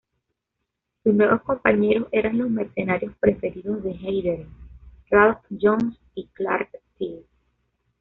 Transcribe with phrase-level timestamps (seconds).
[1.03, 4.49] Sus nuevos compañeros eran los mercenarios preferidos de Heidern:
[5.11, 7.23] Ralf Jones y Clark Steel.